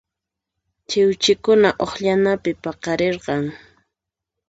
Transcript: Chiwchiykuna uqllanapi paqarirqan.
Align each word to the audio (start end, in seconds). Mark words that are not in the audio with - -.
Chiwchiykuna 0.89 1.69
uqllanapi 1.83 2.51
paqarirqan. 2.63 3.43